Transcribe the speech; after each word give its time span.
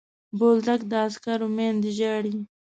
بولدک 0.37 0.81
د 0.91 0.93
عسکرو 1.05 1.47
میندې 1.57 1.91
ژاړي. 1.97 2.33